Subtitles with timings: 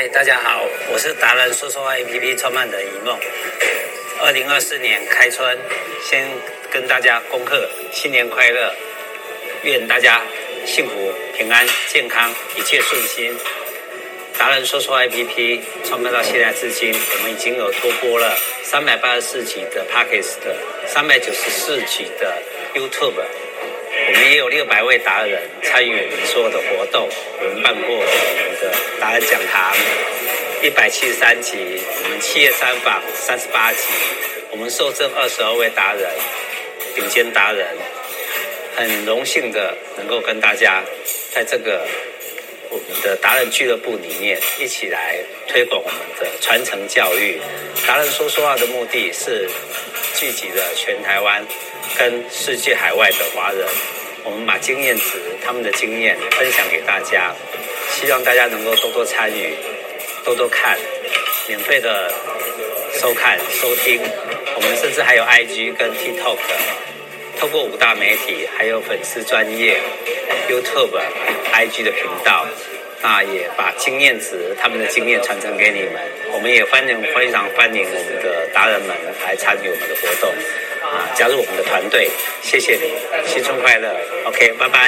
[0.00, 3.18] 嗨，大家好，我是达人说说话 APP 创办人一梦。
[4.20, 5.58] 二零二四年开春，
[6.04, 6.24] 先
[6.70, 8.72] 跟大家恭贺新年快乐，
[9.64, 10.22] 愿大家
[10.64, 13.36] 幸福、平安、健康，一切顺心。
[14.38, 20.36] 达人说说话 APP 创办到现在至今，我们已经有突破了三百八十四集的 Podcast，
[20.86, 22.40] 三百九十四集的
[22.72, 23.20] YouTube。
[24.08, 27.06] 我们也有六百位达人参与我们所有的活动，
[27.40, 29.76] 我们办过我们的达人讲堂
[30.62, 31.58] 一百七十三集，
[32.04, 33.80] 我们企业三访三十八集，
[34.50, 36.08] 我们受赠二十二位达人，
[36.94, 37.66] 顶尖达人，
[38.76, 40.82] 很荣幸的能够跟大家
[41.30, 41.86] 在这个
[42.70, 45.18] 我们的达人俱乐部里面一起来
[45.48, 47.38] 推广我们的传承教育。
[47.86, 49.50] 达人说说话的目的是
[50.14, 51.44] 聚集了全台湾。
[51.96, 53.66] 跟世界海外的华人，
[54.28, 57.34] 我们把经验值、他们的经验分享给大家，
[57.92, 59.54] 希望大家能够多多参与、
[60.22, 60.78] 多多看，
[61.48, 62.12] 免费的
[63.00, 63.98] 收看、收听。
[64.54, 66.36] 我们甚至还有 IG 跟 TikTok，
[67.38, 69.80] 透过五大媒体，还有粉丝专业、
[70.50, 71.00] YouTube、
[71.54, 72.46] IG 的频道，
[73.00, 75.94] 那也把经验值、他们的经验传承给你们。
[76.32, 80.30] 我们也欢迎、非常欢迎我们的达人们来参与我们的活动。
[80.88, 82.10] 啊，加入我们的团队，
[82.42, 82.94] 谢谢你，
[83.26, 83.94] 新春快乐
[84.26, 84.78] ，OK，拜拜。